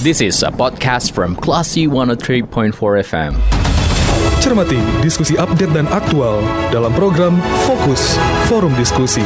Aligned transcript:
This 0.00 0.24
is 0.24 0.40
a 0.40 0.48
podcast 0.48 1.12
from 1.12 1.36
Classy 1.36 1.84
103.4 1.84 2.72
FM. 3.04 3.36
Cermati 4.40 4.80
diskusi 5.04 5.36
update 5.36 5.76
dan 5.76 5.84
aktual 5.92 6.40
dalam 6.72 6.88
program 6.96 7.36
Fokus 7.68 8.16
Forum 8.48 8.72
Diskusi. 8.80 9.20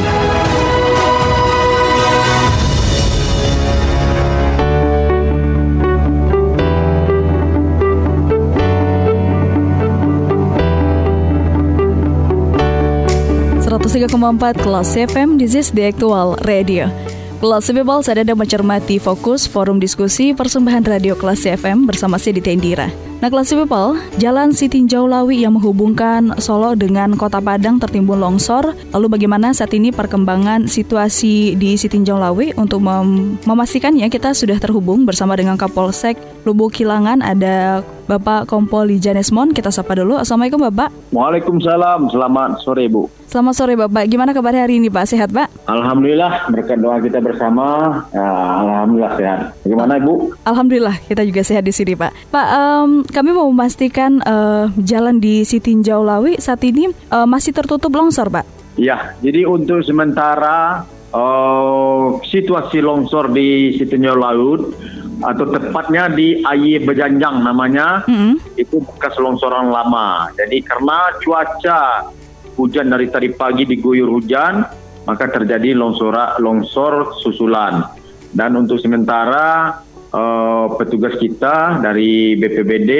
empat 14.35 14.59
Kelas 14.59 14.99
FM, 14.99 15.39
this 15.39 15.55
is 15.55 15.71
the 15.71 15.87
actual 15.87 16.35
radio. 16.43 17.14
Kelas 17.43 17.67
People, 17.67 17.99
saya 18.07 18.23
ada 18.23 18.35
mencermati 18.39 19.03
fokus 19.03 19.51
forum 19.51 19.83
diskusi 19.83 20.31
persembahan 20.31 20.87
radio 20.87 21.19
kelas 21.19 21.43
FM 21.43 21.83
bersama 21.83 22.15
saya 22.15 22.39
di 22.39 22.43
Tendira. 22.47 23.14
Nah, 23.25 23.33
kelas 23.33 23.57
people, 23.57 23.97
Jalan 24.21 24.53
Sitinjau 24.53 25.09
Lawi 25.09 25.49
yang 25.49 25.57
menghubungkan 25.57 26.37
Solo 26.45 26.77
dengan 26.77 27.17
Kota 27.17 27.41
Padang 27.41 27.81
tertimbun 27.81 28.21
longsor. 28.21 28.77
Lalu 28.93 29.17
bagaimana 29.17 29.57
saat 29.57 29.73
ini 29.73 29.97
perkembangan 29.97 30.69
situasi 30.69 31.57
di 31.57 31.73
Sitinjau 31.73 32.21
Lawi 32.21 32.53
untuk 32.61 32.85
mem 32.85 33.41
memastikannya 33.49 34.13
kita 34.13 34.37
sudah 34.37 34.61
terhubung 34.61 35.09
bersama 35.09 35.41
dengan 35.41 35.57
Kapolsek 35.57 36.21
Lubuk 36.45 36.77
Kilangan 36.77 37.25
ada 37.25 37.81
Bapak 38.05 38.45
Kompol 38.45 38.93
Janesmon. 39.01 39.57
Kita 39.57 39.73
sapa 39.73 39.97
dulu. 39.97 40.21
Assalamualaikum 40.21 40.61
Bapak. 40.69 40.93
Waalaikumsalam. 41.09 42.13
Selamat 42.13 42.61
sore 42.61 42.85
Bu. 42.93 43.09
Selamat 43.25 43.55
sore 43.57 43.75
Bapak. 43.75 44.05
Gimana 44.07 44.37
kabar 44.37 44.53
hari 44.53 44.77
ini 44.77 44.93
Pak? 44.93 45.09
Sehat 45.09 45.33
Pak? 45.33 45.49
Alhamdulillah 45.65 46.53
berkat 46.53 46.79
doa 46.79 47.01
kita 47.01 47.25
bersama. 47.25 47.99
Ya, 48.13 48.29
Alhamdulillah 48.61 49.13
sehat. 49.17 49.39
Bagaimana 49.65 49.93
Ibu? 49.97 50.15
Alhamdulillah 50.45 50.97
kita 51.09 51.25
juga 51.25 51.41
sehat 51.41 51.65
di 51.65 51.73
sini 51.73 51.97
Pak. 51.97 52.13
Pak, 52.29 52.47
um, 52.53 53.01
kami 53.15 53.31
mau 53.31 53.47
memastikan 53.47 54.19
uh, 54.27 54.67
jalan 54.83 55.23
di 55.23 55.47
Sitinjau 55.47 56.03
Lawi 56.03 56.35
saat 56.43 56.59
ini 56.67 56.91
uh, 57.15 57.23
masih 57.31 57.55
tertutup 57.55 57.95
longsor, 57.95 58.27
Pak. 58.27 58.43
Ya, 58.75 59.15
jadi 59.23 59.47
untuk 59.47 59.87
sementara 59.87 60.83
uh, 61.15 62.19
situasi 62.27 62.83
longsor 62.83 63.31
di 63.31 63.79
Sitinjau 63.79 64.19
Laut 64.19 64.75
atau 65.23 65.47
tepatnya 65.47 66.11
di 66.11 66.43
Ayi 66.43 66.83
Bejanjang 66.83 67.39
namanya, 67.39 68.03
mm 68.03 68.15
-hmm. 68.19 68.35
itu 68.59 68.83
bekas 68.83 69.15
longsoran 69.23 69.71
lama. 69.71 70.35
Jadi 70.35 70.59
karena 70.67 71.15
cuaca 71.23 72.11
hujan 72.59 72.91
dari 72.91 73.07
tadi 73.15 73.31
pagi 73.31 73.63
diguyur 73.63 74.11
hujan, 74.11 74.67
maka 75.07 75.31
terjadi 75.31 75.71
longsor 75.79 76.43
longsor 76.43 77.15
susulan. 77.23 77.87
Dan 78.35 78.59
untuk 78.59 78.83
sementara 78.83 79.79
uh, 80.15 80.67
petugas 80.79 81.19
kita 81.19 81.83
dari 81.83 82.39
BPBD, 82.39 82.91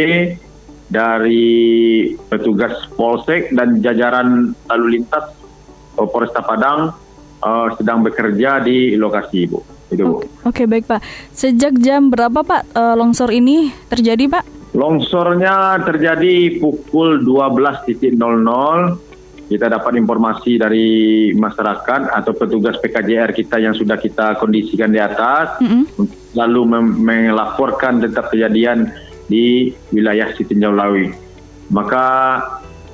dari 0.91 1.55
petugas 2.27 2.91
Polsek 2.99 3.55
dan 3.55 3.79
jajaran 3.81 4.53
lalu 4.69 5.01
lintas 5.01 5.31
uh, 5.97 6.07
Polresta 6.11 6.43
Padang 6.43 6.93
uh, 7.41 7.69
sedang 7.79 8.03
bekerja 8.03 8.61
di 8.61 8.99
lokasi, 8.99 9.47
Bu. 9.47 9.63
Itu, 9.89 10.03
Bu. 10.05 10.17
Oke, 10.19 10.27
okay, 10.43 10.67
baik 10.67 10.91
Pak. 10.91 11.01
Sejak 11.31 11.79
jam 11.79 12.11
berapa 12.11 12.43
Pak 12.43 12.75
uh, 12.75 12.95
longsor 12.99 13.31
ini 13.31 13.71
terjadi, 13.87 14.27
Pak? 14.27 14.45
Longsornya 14.75 15.79
terjadi 15.87 16.59
pukul 16.59 17.23
12.00 17.23 18.19
kita 19.45 19.69
dapat 19.69 20.01
informasi 20.01 20.57
dari 20.57 20.89
masyarakat 21.37 22.11
atau 22.11 22.33
petugas 22.33 22.81
PKJR 22.81 23.31
kita 23.37 23.61
yang 23.61 23.77
sudah 23.77 24.01
kita 24.01 24.41
kondisikan 24.41 24.89
di 24.89 24.99
atas, 24.99 25.61
mm 25.61 25.69
-hmm. 25.69 26.24
Lalu 26.35 26.67
melaporkan 26.99 28.03
tentang 28.03 28.27
kejadian 28.31 28.79
di 29.31 29.73
wilayah 29.95 30.31
Sitinjau 30.35 30.75
Lawi. 30.75 31.11
Maka 31.73 32.39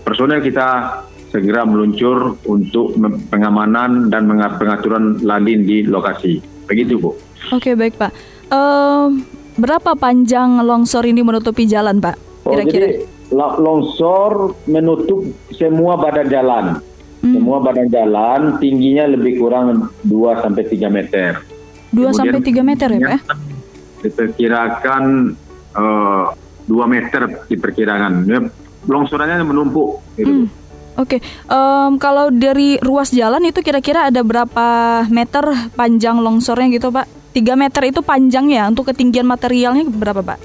personel 0.07 0.45
kita 0.45 1.01
segera 1.31 1.63
meluncur 1.63 2.39
untuk 2.47 2.95
pengamanan 3.31 4.11
dan 4.11 4.27
pengaturan 4.31 5.23
lalin 5.23 5.63
di 5.63 5.87
lokasi. 5.87 6.43
Begitu, 6.67 6.99
Bu. 6.99 7.15
Oke, 7.51 7.75
baik, 7.75 7.99
Pak. 7.99 8.13
Uh, 8.51 9.15
berapa 9.59 9.95
panjang 9.95 10.63
longsor 10.63 11.07
ini 11.07 11.23
menutupi 11.23 11.67
jalan, 11.67 11.99
Pak? 11.99 12.47
Oh, 12.47 12.55
Kira-kira? 12.55 13.03
Oh, 13.31 13.55
longsor 13.59 14.59
menutup 14.67 15.23
semua 15.55 15.95
badan 15.99 16.27
jalan. 16.27 16.65
Hmm. 17.21 17.37
Semua 17.37 17.63
badan 17.63 17.87
jalan 17.93 18.41
tingginya 18.59 19.07
lebih 19.13 19.39
kurang 19.39 19.93
2 20.03 20.43
sampai 20.43 20.65
3 20.67 20.89
meter. 20.91 21.31
2 21.91 22.15
sampai 22.15 22.41
3 22.41 22.63
meter 22.63 22.89
ya, 22.95 22.99
Pak? 22.99 23.11
Ya? 23.11 23.19
Diperkirakan 24.07 25.03
uh, 25.77 26.33
eh, 26.33 26.71
2 26.71 26.95
meter 26.95 27.21
diperkirakan. 27.51 28.13
Ya, 28.27 28.41
longsorannya 28.87 29.45
menumpuk 29.45 30.01
gitu. 30.17 30.47
Hmm. 30.47 30.47
Oke, 30.99 31.17
okay. 31.17 31.21
um, 31.49 31.97
kalau 31.97 32.29
dari 32.29 32.77
ruas 32.83 33.15
jalan 33.15 33.41
itu 33.47 33.63
kira-kira 33.65 34.11
ada 34.13 34.21
berapa 34.21 34.67
meter 35.09 35.73
panjang 35.73 36.21
longsornya 36.21 36.69
gitu, 36.77 36.93
Pak? 36.93 37.07
3 37.33 37.55
meter 37.57 37.83
itu 37.89 38.03
panjangnya 38.03 38.69
untuk 38.69 38.91
ketinggian 38.91 39.25
materialnya 39.25 39.87
berapa, 39.87 40.21
Pak? 40.21 40.39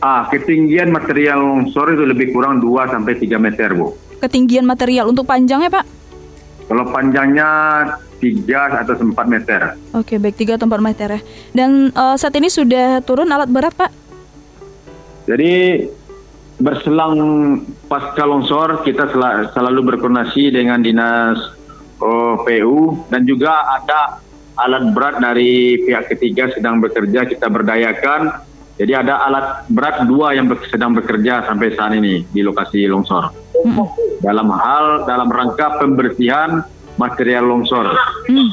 Ah, 0.00 0.26
ketinggian 0.32 0.88
material 0.90 1.40
longsor 1.40 1.94
itu 1.94 2.04
lebih 2.04 2.32
kurang 2.32 2.58
2 2.64 2.90
sampai 2.90 3.12
3 3.16 3.38
meter, 3.38 3.76
Bu. 3.76 3.94
Ketinggian 4.18 4.64
material 4.64 5.12
untuk 5.12 5.28
panjangnya, 5.28 5.68
Pak? 5.68 5.84
Kalau 6.64 6.84
panjangnya 6.88 7.48
3 8.24 8.80
atau 8.80 8.94
4 8.96 9.12
meter. 9.28 9.60
Oke, 9.92 10.16
baik 10.16 10.40
3 10.40 10.56
atau 10.56 10.64
4 10.64 10.80
meter 10.80 11.08
ya. 11.12 11.20
Dan 11.52 11.92
uh, 11.92 12.16
saat 12.16 12.32
ini 12.40 12.48
sudah 12.48 13.04
turun 13.04 13.28
alat 13.28 13.52
berat, 13.52 13.76
Pak? 13.76 13.92
Jadi 15.28 15.84
berselang 16.56 17.16
pasca 17.90 18.24
longsor 18.24 18.86
kita 18.86 19.10
sel 19.10 19.50
selalu 19.50 19.80
berkoordinasi 19.90 20.54
dengan 20.54 20.78
dinas 20.78 21.36
oh, 21.98 22.40
PU 22.46 23.10
dan 23.10 23.26
juga 23.26 23.74
ada 23.74 24.22
alat 24.54 24.86
berat 24.94 25.18
dari 25.18 25.82
pihak 25.82 26.14
ketiga 26.14 26.54
sedang 26.54 26.78
bekerja 26.78 27.26
kita 27.26 27.50
berdayakan 27.50 28.38
jadi 28.74 29.06
ada 29.06 29.22
alat 29.22 29.46
berat 29.70 30.02
dua 30.06 30.34
yang 30.34 30.50
sedang 30.66 30.94
bekerja 30.98 31.46
sampai 31.46 31.74
saat 31.78 31.94
ini 31.94 32.26
di 32.26 32.42
lokasi 32.42 32.90
longsor. 32.90 33.30
Hmm. 33.62 33.86
Dalam 34.18 34.50
hal 34.50 35.06
dalam 35.06 35.30
rangka 35.30 35.78
pembersihan 35.78 36.66
material 36.96 37.44
longsor. 37.46 37.94
Hmm. 38.28 38.50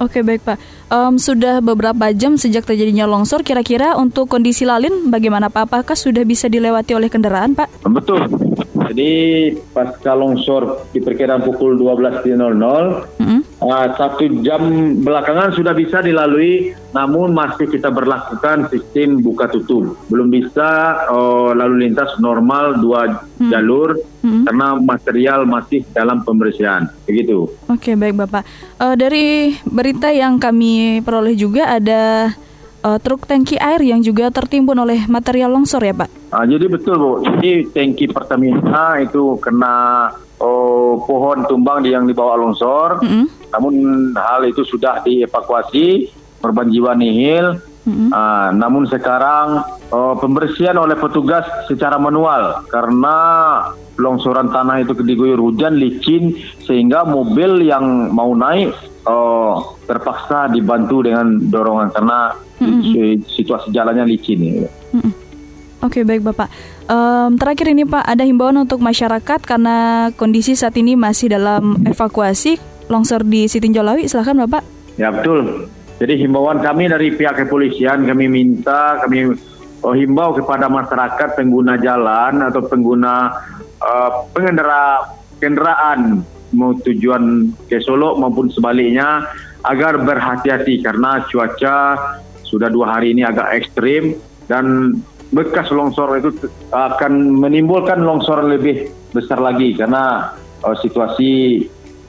Oke 0.00 0.24
baik 0.24 0.40
Pak. 0.48 0.56
Um, 0.88 1.20
sudah 1.20 1.60
beberapa 1.60 2.08
jam 2.16 2.40
sejak 2.40 2.64
terjadinya 2.64 3.04
longsor. 3.04 3.44
Kira-kira 3.44 4.00
untuk 4.00 4.32
kondisi 4.32 4.64
lalin 4.64 5.12
bagaimana 5.12 5.52
Pak? 5.52 5.68
Apakah 5.68 5.92
sudah 5.92 6.24
bisa 6.24 6.48
dilewati 6.48 6.96
oleh 6.96 7.12
kendaraan 7.12 7.52
Pak? 7.52 7.84
Betul. 7.84 8.24
Jadi 8.90 9.12
pasca 9.76 10.16
longsor 10.16 10.88
diperkirakan 10.96 11.44
pukul 11.44 11.76
12.00, 11.76 12.26
mm-hmm. 12.26 13.40
Uh, 13.60 13.86
satu 13.94 14.40
jam 14.40 14.60
belakangan 15.04 15.52
sudah 15.54 15.76
bisa 15.76 16.00
dilalui, 16.00 16.72
namun 16.96 17.36
masih 17.36 17.68
kita 17.68 17.92
berlakukan 17.92 18.72
sistem 18.72 19.20
buka 19.20 19.46
tutup. 19.52 19.96
Belum 20.08 20.32
bisa 20.32 21.00
uh, 21.08 21.52
lalu 21.52 21.88
lintas 21.88 22.16
normal 22.18 22.80
dua 22.80 23.06
mm-hmm. 23.06 23.50
jalur 23.52 23.96
mm-hmm. 23.96 24.44
karena 24.48 24.66
material 24.80 25.40
masih 25.46 25.84
dalam 25.92 26.24
pembersihan. 26.24 26.88
Begitu. 27.04 27.46
Oke, 27.68 27.94
baik 27.94 28.16
Bapak. 28.16 28.42
Uh, 28.80 28.96
dari 28.96 29.54
berita 29.68 30.10
yang 30.10 30.40
kami 30.40 31.04
peroleh 31.04 31.36
juga 31.36 31.68
ada 31.76 32.32
uh, 32.84 32.98
truk 33.00 33.28
tangki 33.28 33.60
air 33.60 33.80
yang 33.84 34.00
juga 34.00 34.32
tertimbun 34.32 34.76
oleh 34.76 35.04
material 35.06 35.52
longsor 35.52 35.84
ya 35.84 35.94
Pak? 35.94 36.08
Uh, 36.32 36.44
jadi 36.48 36.66
betul 36.70 36.96
Bu, 36.96 37.10
jadi 37.24 37.68
tangki 37.70 38.06
Pertamina 38.08 39.00
itu 39.02 39.36
kena 39.42 40.08
oh, 40.40 41.02
pohon 41.04 41.44
tumbang 41.46 41.84
yang 41.84 42.08
dibawa 42.08 42.38
longsor, 42.38 43.04
mm 43.04 43.08
-hmm. 43.08 43.24
Namun 43.50 43.74
hal 44.16 44.46
itu 44.46 44.62
sudah 44.66 45.02
dievakuasi, 45.02 46.10
korban 46.38 46.70
jiwa 46.70 46.94
nihil. 46.94 47.60
Mm 47.80 47.92
-hmm. 47.96 48.08
uh, 48.12 48.48
namun 48.60 48.84
sekarang 48.84 49.64
uh, 49.88 50.12
pembersihan 50.20 50.76
oleh 50.76 51.00
petugas 51.00 51.48
secara 51.64 51.96
manual 51.96 52.60
karena 52.68 53.16
longsoran 54.00 54.48
tanah 54.48 54.84
itu 54.84 54.96
diguyur 54.96 55.40
hujan 55.40 55.76
licin 55.76 56.36
sehingga 56.64 57.04
mobil 57.04 57.64
yang 57.64 58.12
mau 58.12 58.32
naik 58.32 58.72
oh, 59.04 59.76
terpaksa 59.84 60.48
dibantu 60.48 61.04
dengan 61.04 61.36
dorongan 61.36 61.88
karena 61.92 62.18
mm-hmm. 62.58 63.28
situasi 63.28 63.68
jalannya 63.70 64.08
licin. 64.08 64.40
Ya. 64.40 64.70
Mm-hmm. 64.96 65.12
Oke 65.80 66.00
okay, 66.00 66.02
baik 66.04 66.20
Bapak. 66.24 66.48
Um, 66.90 67.40
terakhir 67.40 67.72
ini 67.72 67.88
Pak 67.88 68.04
ada 68.04 68.24
himbauan 68.26 68.56
untuk 68.60 68.84
masyarakat 68.84 69.40
karena 69.46 70.08
kondisi 70.16 70.52
saat 70.52 70.76
ini 70.76 70.92
masih 70.92 71.32
dalam 71.32 71.80
evakuasi 71.88 72.60
longsor 72.90 73.22
di 73.22 73.46
Sitinjau 73.46 73.86
Lawi. 73.86 74.10
Silahkan 74.10 74.34
Bapak. 74.44 74.62
Ya 74.98 75.14
betul. 75.14 75.70
Jadi 76.02 76.26
himbauan 76.26 76.58
kami 76.58 76.90
dari 76.90 77.14
pihak 77.14 77.46
kepolisian 77.46 78.08
kami 78.08 78.26
minta 78.26 78.98
kami 79.04 79.30
oh, 79.84 79.94
himbau 79.94 80.32
kepada 80.32 80.66
masyarakat 80.66 81.36
pengguna 81.36 81.76
jalan 81.76 82.40
atau 82.40 82.64
pengguna 82.64 83.30
uh, 83.80 84.10
pengendara 84.32 85.12
kendaraan 85.40 86.24
mau 86.56 86.74
tujuan 86.82 87.54
ke 87.70 87.78
Solo 87.84 88.18
maupun 88.18 88.50
sebaliknya 88.50 89.28
agar 89.62 90.00
berhati-hati 90.00 90.80
karena 90.80 91.22
cuaca 91.28 92.00
sudah 92.42 92.72
dua 92.72 92.98
hari 92.98 93.14
ini 93.14 93.22
agak 93.22 93.60
ekstrim 93.60 94.18
dan 94.50 94.96
bekas 95.30 95.70
longsor 95.70 96.18
itu 96.18 96.30
akan 96.74 97.38
menimbulkan 97.38 98.02
longsor 98.02 98.42
lebih 98.42 98.90
besar 99.14 99.38
lagi 99.38 99.78
karena 99.78 100.34
uh, 100.66 100.74
situasi 100.74 101.62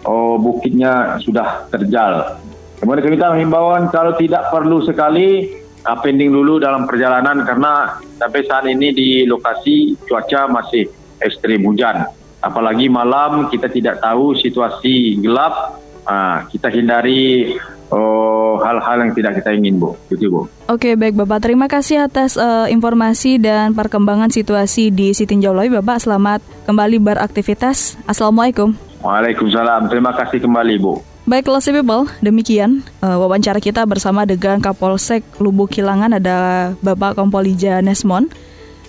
uh, 0.05 0.35
bukitnya 0.37 1.17
sudah 1.21 1.67
terjal. 1.69 2.39
Kemudian 2.81 3.13
kita 3.13 3.37
himbauan 3.37 3.93
kalau 3.93 4.17
tidak 4.17 4.49
perlu 4.49 4.81
sekali 4.81 5.53
uh, 5.85 5.97
pending 6.01 6.33
dulu 6.33 6.57
dalam 6.57 6.89
perjalanan 6.89 7.45
karena 7.45 8.01
sampai 8.17 8.41
saat 8.45 8.65
ini 8.65 8.89
di 8.93 9.09
lokasi 9.29 9.97
cuaca 10.05 10.49
masih 10.49 10.89
ekstrim 11.21 11.61
hujan. 11.65 12.09
Apalagi 12.41 12.89
malam 12.89 13.53
kita 13.53 13.69
tidak 13.69 14.01
tahu 14.01 14.33
situasi 14.33 15.21
gelap, 15.21 15.77
uh, 16.09 16.41
kita 16.49 16.73
hindari 16.73 17.53
oh, 17.93 18.57
hal-hal 18.65 19.05
yang 19.05 19.11
tidak 19.13 19.37
kita 19.37 19.53
ingin, 19.53 19.77
Bu. 19.77 19.93
Gitu, 20.09 20.31
Bu. 20.31 20.49
Oke, 20.65 20.97
baik 20.97 21.13
Bapak. 21.19 21.45
Terima 21.45 21.69
kasih 21.69 22.07
atas 22.07 22.39
uh, 22.39 22.65
informasi 22.71 23.37
dan 23.37 23.77
perkembangan 23.77 24.33
situasi 24.33 24.89
di 24.89 25.13
Sitinjau 25.13 25.53
Lawi, 25.53 25.69
Bapak. 25.69 26.01
Selamat 26.01 26.41
kembali 26.65 26.97
beraktivitas. 26.97 27.99
Assalamualaikum. 28.09 28.90
Waalaikumsalam. 29.01 29.89
Terima 29.89 30.13
kasih 30.13 30.39
kembali, 30.41 30.75
Bu. 30.77 31.01
Baik, 31.21 31.53
Classy 31.53 31.69
People, 31.69 32.09
demikian 32.17 32.81
uh, 33.05 33.21
wawancara 33.21 33.61
kita 33.61 33.85
bersama 33.85 34.25
dengan 34.25 34.57
Kapolsek 34.57 35.21
Lubuk 35.37 35.69
Kilangan 35.69 36.17
ada 36.17 36.37
Bapak 36.81 37.13
Kompolija 37.13 37.77
Nesmon 37.77 38.25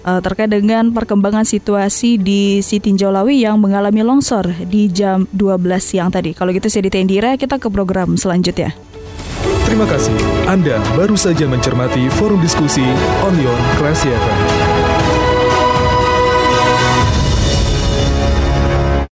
uh, 0.09 0.21
terkait 0.25 0.49
dengan 0.49 0.89
perkembangan 0.97 1.45
situasi 1.45 2.17
di 2.17 2.65
Sitinjau 2.65 3.13
Lawi 3.13 3.45
yang 3.45 3.61
mengalami 3.61 4.01
longsor 4.01 4.49
di 4.65 4.89
jam 4.89 5.29
12 5.29 5.61
siang 5.77 6.09
tadi. 6.09 6.33
Kalau 6.33 6.57
gitu 6.57 6.73
saya 6.73 6.89
Ditendira, 6.89 7.37
kita 7.37 7.61
ke 7.61 7.69
program 7.69 8.17
selanjutnya. 8.17 8.73
Terima 9.69 9.85
kasih. 9.89 10.17
Anda 10.49 10.81
baru 10.97 11.17
saja 11.17 11.45
mencermati 11.49 12.09
forum 12.17 12.41
diskusi 12.41 12.85
Onion 13.25 13.61
Classy 13.77 14.09
FM. 14.09 14.62